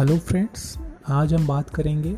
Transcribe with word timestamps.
Hello 0.00 0.16
friends, 0.18 0.62
आज 1.08 1.32
हम 1.34 1.46
बात 1.46 1.70
करेंगे 1.70 2.10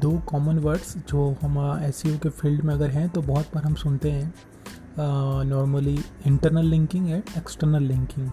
दो 0.00 0.10
कॉमन 0.28 0.58
वर्ड्स 0.58 0.96
जो 1.08 1.28
हम 1.42 1.56
एस 1.84 2.02
के 2.22 2.28
फ़ील्ड 2.30 2.62
में 2.62 2.72
अगर 2.74 2.90
हैं 2.90 3.08
तो 3.08 3.22
बहुत 3.22 3.54
बार 3.54 3.64
हम 3.64 3.74
सुनते 3.74 4.10
हैं। 4.10 5.44
Normally 5.46 5.96
internal 6.26 6.66
linking 6.66 7.08
and 7.10 7.22
external 7.38 7.82
linking 7.82 8.28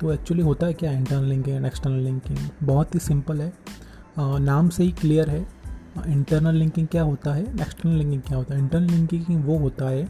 तो 0.00 0.12
एक्चुअली 0.12 0.42
होता 0.42 0.66
है 0.66 0.74
क्या 0.74 0.92
internal 0.92 1.28
linking 1.28 1.56
and 1.56 1.66
external 1.66 2.00
linking 2.00 2.38
बहुत 2.62 2.94
ही 2.94 3.00
सिंपल 3.00 3.40
है। 3.40 3.52
नाम 4.18 4.68
से 4.68 4.84
ही 4.84 4.92
क्लियर 4.92 5.30
है। 5.30 5.46
इंटरनल 6.08 6.54
लिंकिंग 6.54 6.88
क्या 6.88 7.02
होता 7.02 7.34
है? 7.34 7.44
एक्सटर्नल 7.52 7.96
लिंकिंग 7.96 8.22
क्या 8.22 8.36
होता 8.36 8.54
है? 8.54 8.60
इंटरनल 8.60 8.90
लिंकिंग 8.90 9.44
वो 9.44 9.58
होता 9.58 9.88
है। 9.88 10.02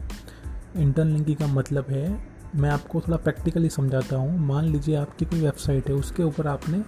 इंटरनल 0.75 1.11
लिंकिंग 1.11 1.37
का 1.37 1.53
मतलब 1.53 1.85
है, 1.89 2.17
मैं 2.55 2.69
आपको 2.69 3.01
थोड़ा 3.01 3.17
प्रैक्टिकली 3.19 3.69
समझाता 3.71 4.15
हूँ। 4.15 4.37
मान 4.47 4.65
लीजिए 4.65 4.95
आपकी 4.97 5.25
कोई 5.25 5.41
वेबसाइट 5.41 5.89
है, 5.89 5.95
उसके 5.95 6.23
ऊपर 6.23 6.47
आपने 6.47 6.83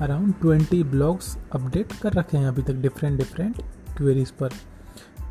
अराउंड 0.00 0.34
ट्वेंटी 0.40 0.82
ब्लॉग्स 0.84 1.36
अपडेट 1.52 1.92
कर 1.92 2.12
रखे 2.12 2.38
हैं 2.38 2.46
अभी 2.48 2.62
तक 2.62 2.74
डिफरेंट 2.74 3.18
डिफरेंट 3.18 3.62
क्वेरीज 3.96 4.30
पर। 4.30 4.50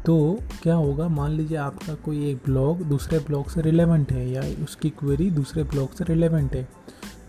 तो 0.05 0.39
क्या 0.63 0.75
होगा, 0.75 1.07
मान 1.07 1.31
लीजिए 1.31 1.57
आपका 1.57 1.93
कोई 1.95 2.29
एक 2.29 2.37
ब्लॉग 2.45 2.81
दूसरे 2.83 3.19
ब्लॉग 3.19 3.49
से 3.49 3.61
रिलेवेंट 3.61 4.11
है 4.11 4.29
या 4.29 4.41
उसकी 4.63 4.89
क्वेरी 4.89 5.29
दूसरे 5.31 5.63
ब्लॉग 5.63 5.93
से 5.93 6.03
रिलेवेंट 6.03 6.55
है 6.55 6.67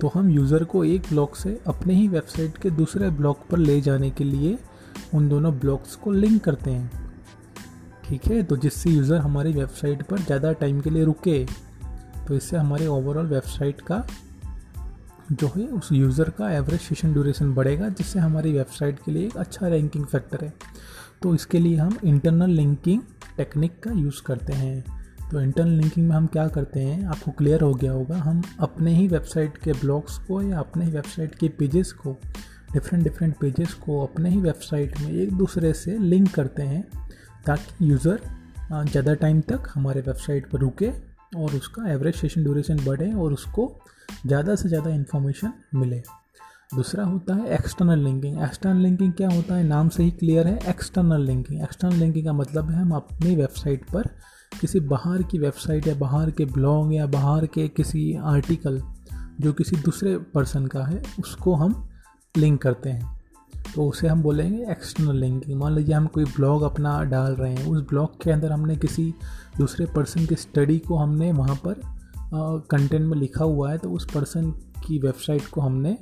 तो 0.01 0.11
हम 0.15 0.31
यूज़र 0.31 0.65
को 0.65 0.85
एक 0.85 1.03
ब्लॉग 1.09 1.35
से 1.37 1.59
अपने 1.67 1.95
ही 1.95 2.07
वेबसाइट 2.09 2.57
के 2.59 2.71
दूसरे 2.73 3.11
ब्लॉग 3.11 3.47
पर 3.49 3.59
ले 3.59 3.81
जाने 3.81 4.11
के 4.11 4.25
लिए 4.25 4.57
उन 5.15 5.29
दोनों 5.29 5.53
ब्लॉग्स 5.59 5.95
को 5.97 6.11
लिंक 6.13 6.43
करते 6.45 6.71
हैं। 6.71 6.91
ठीक 8.05 8.27
है? 8.27 8.43
तो 8.43 8.57
जिससे 8.57 8.91
यूज़र 8.91 9.19
हमारी 9.19 9.53
वेबसाइट 9.53 10.03
पर 10.03 10.19
ज़्यादा 10.19 10.53
टाइम 10.53 10.81
के 10.81 10.91
लिए 10.91 11.05
रुके 11.05 11.45
तो 12.27 12.35
इससे 12.35 12.57
हमारे 12.57 12.87
ओवरऑल 12.87 13.27
वेबसाइट 13.27 13.81
का 13.81 14.05
जो 15.33 15.51
है 15.57 15.67
उस 15.69 15.89
यूज़र 15.93 16.31
का 16.31 16.51
एवरेज 16.53 16.81
सेशन 16.81 17.13
ड्यूरेशन 17.13 17.53
बढ़ेगा, 17.55 17.89
जिससे 17.89 18.19
हमारी 18.19 18.53
वेबसाइट 18.53 18.99
के 19.05 19.13
लिए 19.13 19.27
एक 19.27 19.37
अच्छा 19.37 19.69
रैंकिंग 19.69 20.05
फैक्टर 20.07 20.45
है। 20.45 20.53
तो 21.23 21.35
इसके 21.35 21.59
लिए 21.59 21.77
हम 21.77 21.97
इंटरनल 22.05 22.51
लिंकिंग 22.51 23.01
टेक्निक 23.37 23.79
का 23.83 23.93
यूज़ 23.93 24.23
करते 24.23 24.53
हैं। 24.53 24.85
तो 25.31 25.41
इंटरनल 25.41 25.71
लिंकिंग 25.73 26.09
में 26.09 26.15
हम 26.17 26.27
क्या 26.27 26.47
करते 26.49 26.81
हैं? 26.81 27.05
आपको 27.07 27.31
क्लियर 27.31 27.61
हो 27.61 27.73
गया 27.75 27.93
होगा, 27.93 28.17
हम 28.17 28.43
अपने 28.61 28.95
ही 28.95 29.07
वेबसाइट 29.09 29.57
के 29.57 29.73
ब्लॉग्स 29.73 30.19
को 30.19 30.41
या 30.43 30.59
अपने 30.59 30.85
ही 30.85 30.91
वेबसाइट 30.91 31.35
के 31.35 31.49
पेजेस 31.59 31.93
को 31.93 32.17
डिफरेंट 32.73 33.05
डिफरेंट 33.05 33.35
पेजेस 33.37 33.73
को 33.77 34.01
अपने 34.03 34.31
ही 34.31 34.41
वेबसाइट 34.41 35.01
में 35.01 35.11
एक 35.13 35.33
दूसरे 35.33 35.73
से 35.75 35.97
लिंक 36.01 36.29
करते 36.35 36.63
हैं, 36.63 36.83
ताकि 37.47 37.91
यूज़र 37.91 38.21
ज़्यादा 38.73 39.15
टाइम 39.15 39.41
तक 39.43 39.69
हमारे 39.75 40.01
वेबसाइट 40.01 40.47
पर 40.51 40.59
रुके 40.59 40.91
और 41.37 41.55
उसका 41.57 41.91
एवरेज 41.93 42.15
सेशन 42.15 42.43
ड्यूरेशन 42.43 42.85
बढ़े 42.87 43.13
और 43.13 43.33
उसको 43.33 43.71
ज़्यादा 44.27 44.55
से 44.55 44.69
ज़्यादा 44.69 44.91
इन्फॉर्मेशन 44.91 45.53
मिले। 45.75 46.03
दूसरा 46.75 47.05
होता 47.05 47.35
है 47.35 47.49
एक्सटर्नल 47.49 47.99
लिंकिंग 47.99 48.43
एक्सटर्नल 48.43 48.83
लिंकिंग 48.83 49.13
क्या 49.13 49.29
होता 49.29 49.55
है? 49.55 49.65
नाम 49.65 49.89
से 49.89 50.03
ही 50.03 50.11
क्लियर 50.11 50.47
है 50.47 50.59
एक्सटर्नल 50.69 51.25
लिंकिंग 51.27 51.63
एक्सटर्नल 51.63 51.97
लिंकिंग 51.97 52.25
का 52.25 52.33
मतलब 52.33 52.71
है 52.71 52.81
हम 52.81 52.93
अपनी 52.93 53.35
वेबसाइट 53.37 53.85
पर 53.91 54.09
किसी 54.61 54.81
बाहर 54.81 55.23
की 55.23 55.39
वेबसाइट 55.39 55.87
या 55.87 55.95
बाहर 55.95 56.31
के 56.31 56.45
ब्लॉग 56.45 56.95
या 56.95 57.07
बाहर 57.09 57.47
के 57.47 57.67
किसी 57.69 58.15
आर्टिकल 58.25 58.81
जो 59.41 59.53
किसी 59.53 59.77
दूसरे 59.77 60.17
पर्सन 60.35 60.67
का 60.67 60.85
है, 60.85 61.03
उसको 61.21 61.55
हम 61.55 61.89
लिंक 62.35 62.61
करते 62.63 62.91
हैं। 62.91 63.22
तो 63.75 63.87
उसे 63.89 64.09
हम 64.09 64.23
बोलेंगे 64.23 64.63
एक्सटर्नल 64.71 65.17
लिंकिंग 65.17 65.59
मान 65.61 65.75
लीजिए 65.75 65.95
हम 65.95 66.07
कोई 66.07 66.25
ब्लॉग 66.27 66.63
अपना 66.63 67.03
डाल 67.05 67.33
रहे 67.33 67.53
हैं, 67.53 67.67
उस 67.67 67.83
ब्लॉग 67.83 68.23
के 68.23 68.31
अंदर 68.31 68.53
हमने 68.53 68.77
किसी 68.77 69.15
दूसरे 69.59 69.87
पर्सन 69.87 70.27
की 70.27 70.35
स्टडी 70.35 70.79
को 70.79 70.97
हमने 70.97 71.33
वहाँ 71.33 71.57
पर 71.67 71.81
कंटेंट 72.71 73.07
में 73.07 73.17
लिखा 73.19 73.45
हुआ 73.45 73.71
है 73.71 73.79
तो 73.79 73.91
उस 73.91 74.07
पर्सन 74.15 74.51
की 74.87 74.99
वेबसाइट 74.99 75.47
को 75.47 75.61
हमने 75.61 75.97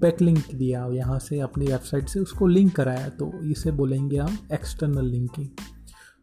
बैक 0.00 0.20
लिंक 0.22 0.54
दिया, 0.54 0.86
यहाँ 0.86 1.18
से 1.18 1.40
अपनी 1.40 1.66
वेबसाइट 1.66 2.08
से 2.08 2.20
उसको 2.20 2.46
लिंक 2.46 2.74
कराया 2.76 3.08
तो 3.10 3.32
इसे 3.44 3.70
बोलेंगे 3.72 4.18
हम 4.18 4.38
एक्सटर्नल 4.52 5.04
लिंकिंग 5.04 5.48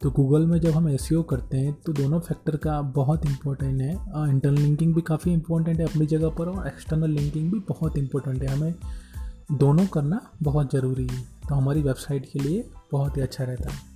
तो 0.01 0.09
गूगल 0.11 0.45
में 0.45 0.59
जब 0.59 0.71
हम 0.71 0.89
एस 0.89 1.09
करते 1.29 1.57
हैं 1.57 1.73
तो 1.85 1.93
दोनों 1.93 2.19
फैक्टर 2.19 2.55
का 2.57 2.81
बहुत 2.95 3.25
इंपॉर्टेंट 3.25 3.81
है। 3.81 3.91
इंटरनल 4.29 4.61
लिंकिंग 4.61 4.93
भी 4.95 5.01
काफ़ी 5.01 5.31
इंपॉर्टेंट 5.33 5.79
है 5.79 5.85
अपनी 5.85 6.05
जगह 6.05 6.29
पर 6.29 6.49
और 6.49 6.67
एक्सटर्नल 6.67 7.11
लिंकिंग 7.11 7.51
भी 7.51 7.59
बहुत 7.69 7.97
इंपॉर्टेंट 7.97 8.43
है। 8.43 8.47
हमें 8.47 8.73
दोनों 9.51 9.87
करना 9.87 10.31
बहुत 10.43 10.71
ज़रूरी 10.71 11.07
है। 11.07 11.21
तो 11.49 11.55
हमारी 11.55 11.81
वेबसाइट 11.81 12.31
के 12.33 12.39
लिए 12.39 12.69
बहुत 12.91 13.17
ही 13.17 13.21
अच्छा 13.21 13.43
रहता 13.43 13.71
है। 13.71 13.94